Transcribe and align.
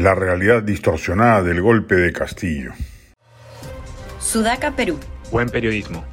la 0.00 0.14
realidad 0.14 0.62
distorsionada 0.62 1.42
del 1.42 1.60
golpe 1.60 1.94
de 1.94 2.10
Castillo. 2.10 2.72
Sudaca, 4.18 4.74
Perú. 4.74 4.98
Buen 5.30 5.50
periodismo. 5.50 6.06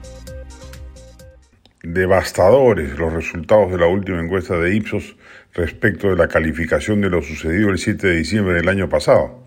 Devastadores 1.84 2.98
los 2.98 3.14
resultados 3.14 3.72
de 3.72 3.78
la 3.78 3.88
última 3.88 4.20
encuesta 4.20 4.58
de 4.58 4.76
Ipsos 4.76 5.16
respecto 5.54 6.10
de 6.10 6.18
la 6.18 6.28
calificación 6.28 7.00
de 7.00 7.10
lo 7.10 7.22
sucedido 7.22 7.70
el 7.70 7.78
7 7.78 8.08
de 8.08 8.16
diciembre 8.18 8.56
del 8.56 8.68
año 8.68 8.90
pasado. 8.90 9.46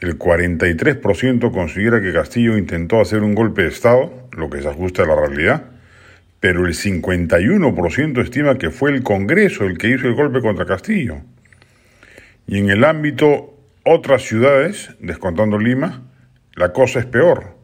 El 0.00 0.18
43% 0.18 1.52
considera 1.52 2.00
que 2.00 2.12
Castillo 2.12 2.58
intentó 2.58 3.00
hacer 3.00 3.22
un 3.22 3.36
golpe 3.36 3.62
de 3.62 3.68
Estado, 3.68 4.28
lo 4.32 4.50
que 4.50 4.62
se 4.62 4.68
ajusta 4.68 5.04
a 5.04 5.06
la 5.06 5.14
realidad, 5.14 5.64
pero 6.40 6.66
el 6.66 6.74
51% 6.74 8.20
estima 8.20 8.58
que 8.58 8.70
fue 8.70 8.90
el 8.90 9.04
Congreso 9.04 9.64
el 9.64 9.78
que 9.78 9.90
hizo 9.90 10.08
el 10.08 10.14
golpe 10.14 10.40
contra 10.40 10.66
Castillo. 10.66 11.18
Y 12.48 12.58
en 12.58 12.70
el 12.70 12.82
ámbito 12.82 13.59
otras 13.92 14.22
ciudades, 14.22 14.94
descontando 15.00 15.58
Lima, 15.58 16.04
la 16.54 16.72
cosa 16.72 17.00
es 17.00 17.06
peor. 17.06 17.56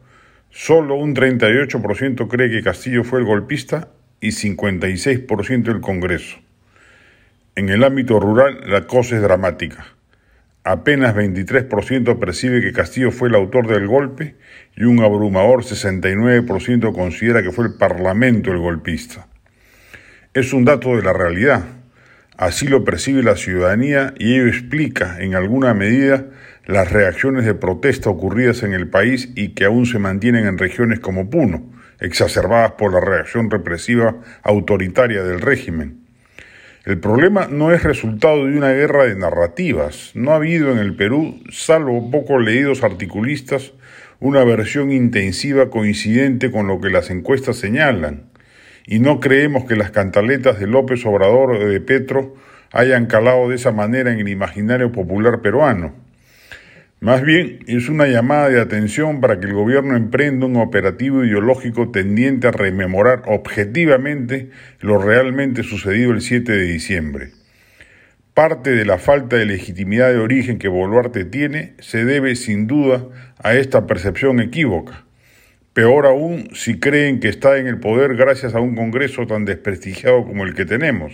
Solo 0.49 0.95
un 0.95 1.15
38% 1.15 2.27
cree 2.27 2.49
que 2.49 2.61
Castillo 2.61 3.05
fue 3.05 3.19
el 3.19 3.25
golpista 3.25 3.87
y 4.19 4.29
56% 4.29 5.69
el 5.69 5.79
Congreso. 5.79 6.39
En 7.55 7.69
el 7.69 7.81
ámbito 7.81 8.19
rural 8.19 8.59
la 8.69 8.87
cosa 8.87 9.15
es 9.15 9.21
dramática. 9.21 9.85
Apenas 10.65 11.15
23% 11.15 12.19
percibe 12.19 12.59
que 12.59 12.73
Castillo 12.73 13.11
fue 13.11 13.29
el 13.29 13.35
autor 13.35 13.65
del 13.67 13.87
golpe 13.87 14.35
y 14.75 14.83
un 14.83 15.01
abrumador 15.01 15.63
69% 15.63 16.93
considera 16.93 17.41
que 17.41 17.53
fue 17.53 17.67
el 17.67 17.75
Parlamento 17.75 18.51
el 18.51 18.57
golpista. 18.57 19.27
Es 20.33 20.51
un 20.51 20.65
dato 20.65 20.97
de 20.97 21.03
la 21.03 21.13
realidad. 21.13 21.63
Así 22.37 22.67
lo 22.67 22.83
percibe 22.83 23.23
la 23.23 23.35
ciudadanía 23.35 24.13
y 24.19 24.35
ello 24.35 24.47
explica, 24.47 25.17
en 25.19 25.33
alguna 25.33 25.73
medida, 25.73 26.27
las 26.67 26.91
reacciones 26.91 27.45
de 27.45 27.55
protesta 27.55 28.11
ocurridas 28.11 28.61
en 28.61 28.73
el 28.73 28.87
país 28.89 29.29
y 29.35 29.49
que 29.49 29.65
aún 29.65 29.87
se 29.87 29.97
mantienen 29.97 30.45
en 30.45 30.59
regiones 30.59 30.99
como 30.99 31.31
Puno, 31.31 31.71
exacerbadas 31.99 32.73
por 32.73 32.93
la 32.93 32.99
reacción 32.99 33.49
represiva 33.49 34.17
autoritaria 34.43 35.23
del 35.23 35.41
régimen. 35.41 36.05
El 36.85 36.99
problema 36.99 37.47
no 37.49 37.73
es 37.73 37.81
resultado 37.81 38.45
de 38.45 38.55
una 38.55 38.71
guerra 38.71 39.05
de 39.05 39.15
narrativas. 39.15 40.11
No 40.13 40.31
ha 40.31 40.35
habido 40.35 40.71
en 40.71 40.77
el 40.77 40.95
Perú, 40.95 41.41
salvo 41.49 42.11
pocos 42.11 42.39
leídos 42.41 42.83
articulistas, 42.83 43.73
una 44.19 44.43
versión 44.43 44.91
intensiva 44.91 45.69
coincidente 45.71 46.51
con 46.51 46.67
lo 46.67 46.79
que 46.79 46.89
las 46.89 47.09
encuestas 47.09 47.57
señalan 47.57 48.26
y 48.87 48.99
no 48.99 49.19
creemos 49.19 49.65
que 49.65 49.75
las 49.75 49.91
cantaletas 49.91 50.59
de 50.59 50.65
López 50.65 51.05
Obrador 51.05 51.51
o 51.51 51.67
de 51.67 51.81
Petro 51.81 52.33
hayan 52.71 53.05
calado 53.05 53.49
de 53.49 53.55
esa 53.55 53.71
manera 53.71 54.11
en 54.11 54.19
el 54.19 54.29
imaginario 54.29 54.91
popular 54.91 55.41
peruano. 55.41 55.93
Más 56.99 57.21
bien 57.21 57.59
es 57.67 57.89
una 57.89 58.07
llamada 58.07 58.49
de 58.49 58.59
atención 58.59 59.21
para 59.21 59.39
que 59.39 59.45
el 59.45 59.53
gobierno 59.53 59.95
emprenda 59.95 60.47
un 60.47 60.55
operativo 60.55 61.23
ideológico 61.23 61.91
tendiente 61.91 62.47
a 62.47 62.51
rememorar 62.51 63.23
objetivamente 63.27 64.49
lo 64.79 64.97
realmente 64.97 65.61
sucedido 65.61 66.11
el 66.11 66.21
7 66.21 66.51
de 66.51 66.63
diciembre. 66.63 67.31
Parte 68.33 68.71
de 68.71 68.85
la 68.85 68.97
falta 68.97 69.35
de 69.35 69.45
legitimidad 69.45 70.11
de 70.11 70.19
origen 70.19 70.59
que 70.59 70.69
Boluarte 70.69 71.25
tiene 71.25 71.73
se 71.79 72.05
debe 72.05 72.35
sin 72.35 72.67
duda 72.67 73.05
a 73.43 73.53
esta 73.53 73.85
percepción 73.85 74.39
equívoca. 74.39 75.06
Peor 75.77 76.07
aún 76.07 76.49
si 76.55 76.79
creen 76.79 77.19
que 77.19 77.29
está 77.29 77.59
en 77.59 77.67
el 77.67 77.79
poder 77.79 78.15
gracias 78.15 78.55
a 78.55 78.59
un 78.59 78.75
Congreso 78.75 79.27
tan 79.27 79.45
desprestigiado 79.45 80.25
como 80.25 80.43
el 80.43 80.55
que 80.55 80.65
tenemos. 80.65 81.13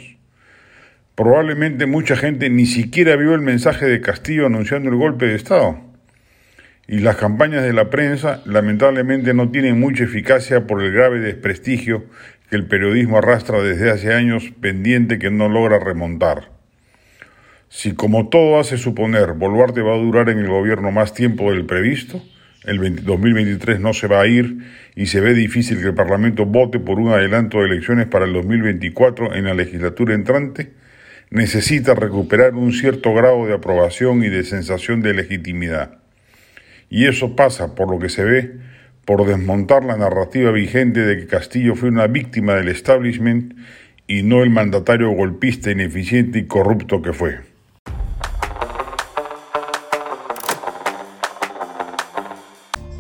Probablemente 1.16 1.86
mucha 1.86 2.16
gente 2.16 2.50
ni 2.50 2.66
siquiera 2.66 3.18
vio 3.18 3.36
el 3.36 3.42
mensaje 3.42 3.88
de 3.88 4.00
Castillo 4.00 4.46
anunciando 4.46 4.90
el 4.90 4.96
golpe 4.96 5.26
de 5.26 5.36
Estado. 5.36 5.82
Y 6.88 7.00
las 7.00 7.18
campañas 7.18 7.64
de 7.64 7.74
la 7.74 7.90
prensa 7.90 8.42
lamentablemente 8.46 9.34
no 9.34 9.52
tienen 9.52 9.82
mucha 9.82 10.06
eficacia 10.06 10.66
por 10.66 10.82
el 10.82 10.94
grave 10.94 11.20
desprestigio 11.20 12.06
que 12.50 12.56
el 12.56 12.66
periodismo 12.66 13.18
arrastra 13.18 13.62
desde 13.62 13.92
hace 13.92 14.14
años 14.14 14.54
pendiente 14.62 15.20
que 15.20 15.30
no 15.30 15.50
logra 15.50 15.78
remontar. 15.80 16.52
Si 17.68 17.96
como 17.96 18.30
todo 18.30 18.62
hace 18.62 18.78
suponer 18.78 19.34
Boluarte 19.34 19.82
va 19.82 19.94
a 19.94 19.98
durar 19.98 20.30
en 20.30 20.40
el 20.40 20.48
gobierno 20.48 20.90
más 20.90 21.14
tiempo 21.14 21.52
del 21.52 21.66
previsto, 21.66 22.22
el 22.66 23.04
2023 23.04 23.80
no 23.80 23.94
se 23.94 24.08
va 24.08 24.22
a 24.22 24.28
ir 24.28 24.58
y 24.96 25.08
se 25.08 25.20
ve 25.20 25.34
difícil 25.34 25.80
que 25.80 25.88
el 25.88 25.94
Parlamento 25.94 26.46
vote 26.46 26.80
por 26.80 27.00
un 27.00 27.10
adelanto 27.10 27.60
de 27.60 27.66
elecciones 27.66 28.08
para 28.08 28.26
el 28.26 28.34
2024 28.34 29.36
en 29.36 29.46
la 29.46 29.54
legislatura 29.54 30.14
entrante, 30.14 30.72
necesita 31.30 31.96
recuperar 31.96 32.54
un 32.54 32.74
cierto 32.74 33.14
grado 33.14 33.46
de 33.48 33.54
aprobación 33.54 34.24
y 34.24 34.30
de 34.30 34.44
sensación 34.44 35.02
de 35.02 35.14
legitimidad. 35.14 35.98
Y 36.90 37.08
eso 37.08 37.36
pasa, 37.36 37.76
por 37.76 37.90
lo 37.90 38.00
que 38.00 38.10
se 38.10 38.24
ve, 38.24 38.52
por 39.06 39.26
desmontar 39.26 39.84
la 39.84 39.98
narrativa 39.98 40.52
vigente 40.52 41.02
de 41.02 41.18
que 41.18 41.28
Castillo 41.28 41.76
fue 41.76 41.90
una 41.90 42.08
víctima 42.08 42.54
del 42.56 42.70
establishment 42.70 43.56
y 44.08 44.24
no 44.24 44.44
el 44.44 44.50
mandatario 44.50 45.10
golpista, 45.10 45.72
ineficiente 45.72 46.40
y 46.40 46.46
corrupto 46.46 47.02
que 47.02 47.14
fue. 47.14 47.53